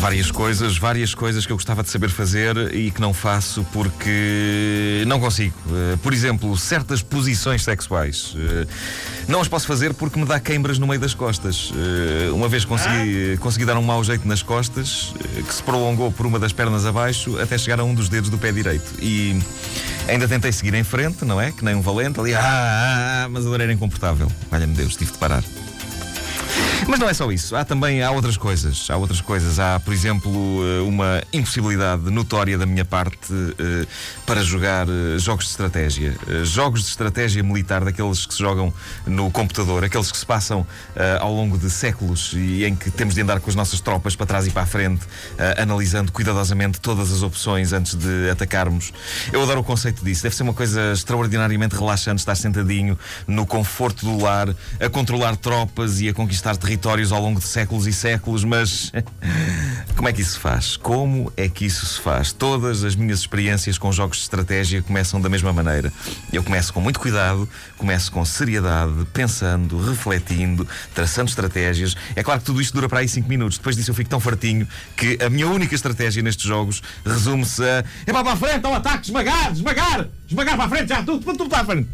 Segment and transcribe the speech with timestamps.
[0.00, 5.04] Várias coisas, várias coisas que eu gostava de saber fazer e que não faço porque
[5.06, 5.54] não consigo.
[5.70, 8.34] Eh, por exemplo, certas posições sexuais.
[8.34, 8.66] Eh,
[9.28, 11.70] não as posso fazer porque me dá queimbras no meio das costas.
[11.76, 15.12] Eh, uma vez consegui, consegui dar um mau jeito nas costas,
[15.46, 18.38] que se prolongou por uma das pernas abaixo até chegar a um dos dedos do
[18.38, 18.94] pé direito.
[19.02, 19.38] E
[20.08, 21.52] ainda tentei seguir em frente, não é?
[21.52, 24.32] Que nem um valente ali, ah, ah, ah mas a dor era incomportável.
[24.50, 25.44] Olha-me Deus, tive de parar.
[26.90, 27.54] Mas não é só isso.
[27.54, 28.90] Há também há outras coisas.
[28.90, 29.60] Há outras coisas.
[29.60, 30.32] Há, por exemplo,
[30.64, 33.86] eh, uma impossibilidade notória da minha parte uh,
[34.26, 36.16] para jogar uh, jogos de estratégia.
[36.42, 38.74] Jogos de estratégia militar, daqueles que se jogam
[39.06, 40.66] no computador, aqueles que se passam
[41.20, 44.26] ao longo de séculos e em que temos de andar com as nossas tropas para
[44.26, 45.02] trás e para a frente,
[45.56, 48.92] analisando cuidadosamente todas as opções antes de atacarmos.
[49.32, 50.22] Eu adoro o conceito disso.
[50.22, 54.48] Deve ser uma coisa extraordinariamente relaxante estar sentadinho no conforto do lar,
[54.80, 58.90] a controlar tropas e a conquistar territórios territórios ao longo de séculos e séculos, mas
[59.94, 60.78] como é que isso se faz?
[60.78, 62.32] Como é que isso se faz?
[62.32, 65.92] Todas as minhas experiências com jogos de estratégia começam da mesma maneira.
[66.32, 71.94] Eu começo com muito cuidado, começo com seriedade, pensando, refletindo, traçando estratégias.
[72.16, 73.58] É claro que tudo isto dura para aí 5 minutos.
[73.58, 77.84] Depois disso eu fico tão fartinho que a minha única estratégia nestes jogos resume-se a.
[78.06, 81.46] É para a frente, ao ataque, esmagar, esmagar, esmagar para a frente, já, tudo, tudo,
[81.50, 81.88] para a frente.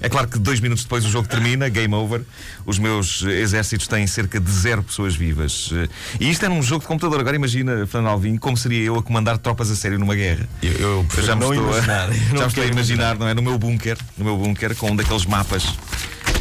[0.00, 2.22] É claro que dois minutos depois o jogo termina, game over.
[2.64, 5.70] Os meus exércitos têm cerca de zero pessoas vivas.
[6.20, 7.20] E isto é num jogo de computador.
[7.20, 10.48] Agora imagina, Fernando Alvim, como seria eu a comandar tropas a sério numa guerra.
[10.62, 13.34] Eu, eu, eu já me estou, a, já me estou a imaginar, não é?
[13.34, 15.74] No meu bunker, no meu bunker, com um daqueles mapas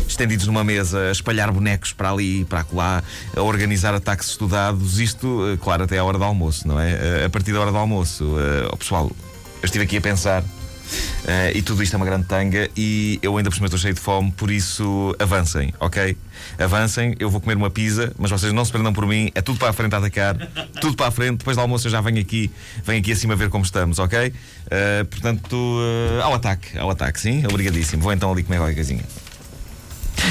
[0.07, 3.03] estendidos numa mesa, a espalhar bonecos para ali e para lá,
[3.35, 4.99] a organizar ataques estudados.
[4.99, 6.91] Isto, eh, claro, até à hora do almoço, não é?
[6.91, 8.35] Eh, a partir da hora do almoço,
[8.71, 9.11] oh, pessoal,
[9.61, 10.43] eu estive aqui a pensar
[11.23, 13.93] Uh, e tudo isto é uma grande tanga e eu ainda por cima estou cheio
[13.93, 16.15] de fome, por isso avancem, ok?
[16.57, 19.59] Avancem, eu vou comer uma pizza, mas vocês não se prendam por mim, é tudo
[19.59, 20.37] para a frente a atacar,
[20.79, 22.51] tudo para a frente, depois do almoço eu já venho aqui,
[22.83, 24.29] venho aqui acima ver como estamos, ok?
[24.29, 28.03] Uh, portanto, uh, ao ataque, ao ataque, sim, obrigadíssimo.
[28.03, 29.03] Vou então ali comer qualquer coisinha.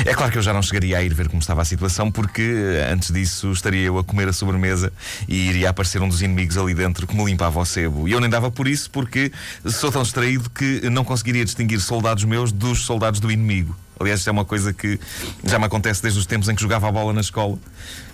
[0.05, 2.43] É claro que eu já não chegaria a ir ver como estava a situação, porque
[2.43, 4.93] eh, antes disso estaria eu a comer a sobremesa
[5.29, 8.09] e iria aparecer um dos inimigos ali dentro que me limpava o sebo.
[8.09, 9.33] E eu nem dava por isso, porque
[9.65, 13.77] sou tão distraído que não conseguiria distinguir soldados meus dos soldados do inimigo.
[13.99, 14.99] Aliás, isto é uma coisa que
[15.45, 17.59] já me acontece desde os tempos em que jogava a bola na escola.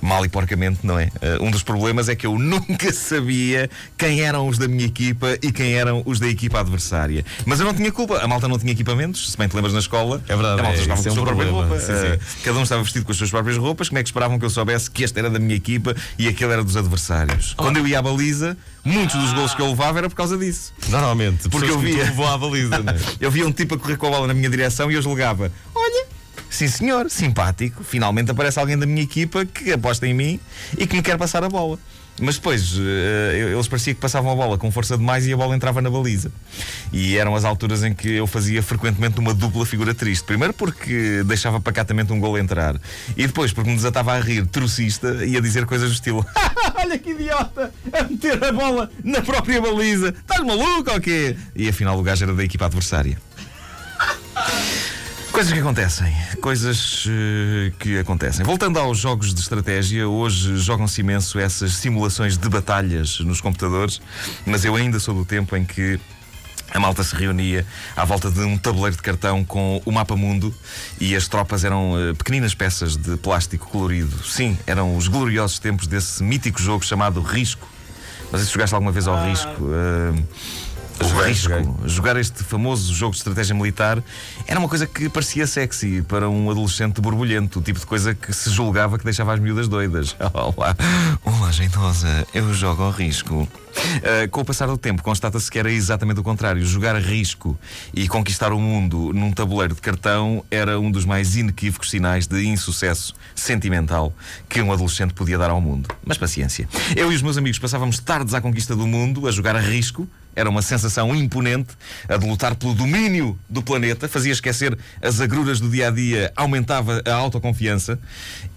[0.00, 1.06] Mal e porcamente, não é?
[1.06, 5.36] Uh, um dos problemas é que eu nunca sabia quem eram os da minha equipa
[5.42, 7.24] e quem eram os da equipa adversária.
[7.46, 8.18] Mas eu não tinha culpa.
[8.18, 10.22] A malta não tinha equipamentos, se bem te lembras na escola.
[10.28, 10.60] É verdade.
[10.60, 11.80] A malta é, jogava com a sua própria roupa.
[11.80, 11.92] Sim, sim.
[11.92, 13.88] Uh, cada um estava vestido com as suas próprias roupas.
[13.88, 16.52] Como é que esperavam que eu soubesse que este era da minha equipa e aquele
[16.52, 17.54] era dos adversários?
[17.58, 17.62] Oh.
[17.62, 20.72] Quando eu ia à baliza, muitos dos gols que eu levava era por causa disso.
[20.88, 22.10] Normalmente, porque eu via.
[22.12, 23.24] Vou à baliza, é?
[23.24, 25.50] eu via um tipo a correr com a bola na minha direção e eu julgava:
[26.52, 27.82] Sim, senhor, simpático.
[27.82, 30.38] Finalmente aparece alguém da minha equipa que aposta em mim
[30.76, 31.78] e que me quer passar a bola.
[32.20, 32.82] Mas depois uh,
[33.54, 36.30] eles parecia que passavam a bola com força demais e a bola entrava na baliza.
[36.92, 40.24] E eram as alturas em que eu fazia frequentemente uma dupla figura triste.
[40.24, 42.76] Primeiro porque deixava pacatamente um gol entrar.
[43.16, 46.24] E depois porque me desatava a rir, trocista, e a dizer coisas do estilo:
[46.76, 47.72] Olha que idiota!
[47.90, 50.10] A meter a bola na própria baliza!
[50.10, 51.34] Estás maluco ou quê?
[51.56, 53.16] E afinal o gajo era da equipa adversária.
[55.32, 58.44] Coisas que acontecem, coisas uh, que acontecem.
[58.44, 64.00] Voltando aos jogos de estratégia, hoje jogam-se imenso essas simulações de batalhas nos computadores,
[64.44, 65.98] mas eu ainda sou do tempo em que
[66.70, 67.66] a malta se reunia
[67.96, 70.54] à volta de um tabuleiro de cartão com o mapa mundo
[71.00, 74.22] e as tropas eram uh, pequeninas peças de plástico colorido.
[74.22, 77.66] Sim, eram os gloriosos tempos desse mítico jogo chamado Risco.
[78.30, 79.62] Mas se jogaste alguma vez ao Risco?
[79.62, 80.26] Uh,
[81.02, 81.48] Jogar, risco.
[81.48, 81.88] Joguei.
[81.88, 84.02] Jogar este famoso jogo de estratégia militar
[84.46, 88.32] era uma coisa que parecia sexy para um adolescente borbulhento, o tipo de coisa que
[88.32, 90.16] se julgava que deixava as miúdas doidas.
[90.32, 90.76] Olá,
[91.24, 93.48] olá, jeitosa, eu jogo ao risco.
[93.72, 96.64] Uh, com o passar do tempo, constata-se que era exatamente o contrário.
[96.64, 97.58] Jogar a risco
[97.94, 102.44] e conquistar o mundo num tabuleiro de cartão era um dos mais inequívocos sinais de
[102.46, 104.12] insucesso sentimental
[104.48, 105.88] que um adolescente podia dar ao mundo.
[106.04, 106.68] Mas paciência.
[106.94, 110.06] Eu e os meus amigos passávamos tardes à conquista do mundo, a jogar a risco,
[110.34, 111.74] era uma sensação imponente,
[112.08, 116.32] a de lutar pelo domínio do planeta, fazia esquecer as agruras do dia a dia,
[116.36, 117.98] aumentava a autoconfiança.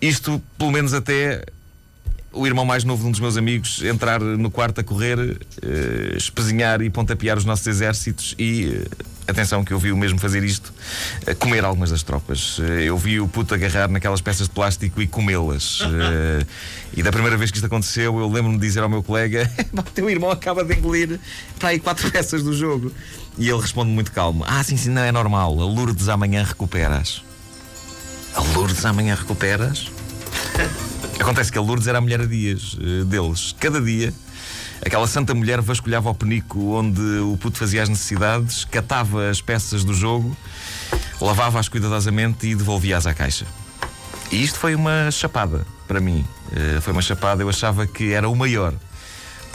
[0.01, 1.43] Isto, pelo menos, até
[2.31, 6.17] o irmão mais novo de um dos meus amigos entrar no quarto a correr, uh,
[6.17, 8.65] espezinhar e pontapear os nossos exércitos e.
[8.65, 10.73] Uh, atenção que eu vi o mesmo fazer isto,
[11.27, 12.57] uh, comer algumas das tropas.
[12.59, 15.81] Uh, eu vi o puto agarrar naquelas peças de plástico e comê-las.
[15.81, 16.45] Uh,
[16.95, 19.83] e da primeira vez que isto aconteceu, eu lembro-me de dizer ao meu colega: o
[19.83, 21.19] teu irmão acaba de engolir
[21.59, 22.91] para aí quatro peças do jogo.
[23.37, 25.59] E ele responde muito calmo: Ah, sim, sim, não é normal.
[25.59, 27.23] A Lourdes amanhã recuperas.
[28.33, 29.89] A Lourdes amanhã recuperas?
[31.19, 33.55] Acontece que a Lourdes era a mulher a dias uh, deles.
[33.59, 34.13] Cada dia,
[34.85, 39.83] aquela santa mulher vasculhava o penico onde o puto fazia as necessidades, catava as peças
[39.83, 40.35] do jogo,
[41.19, 43.45] lavava-as cuidadosamente e devolvia-as à caixa.
[44.31, 46.25] E isto foi uma chapada para mim.
[46.51, 48.73] Uh, foi uma chapada, eu achava que era o maior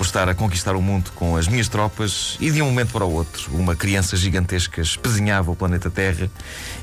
[0.00, 3.04] por estar a conquistar o mundo com as minhas tropas e de um momento para
[3.04, 6.30] o outro, uma criança gigantesca espezinhava o planeta Terra,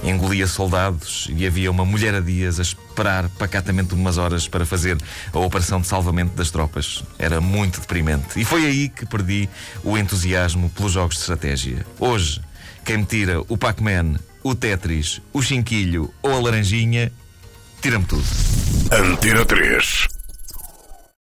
[0.03, 4.99] engolia soldados e havia uma mulher a dias a esperar pacatamente umas horas para fazer
[5.33, 7.03] a operação de salvamento das tropas.
[7.17, 8.39] Era muito deprimente.
[8.39, 9.49] E foi aí que perdi
[9.83, 11.83] o entusiasmo pelos jogos de estratégia.
[11.99, 12.39] Hoje,
[12.85, 17.11] quem me tira o Pac-Man, o Tetris, o Chinquilho ou a Laranjinha,
[17.81, 18.25] tira-me tudo.
[18.91, 20.16] Antena 3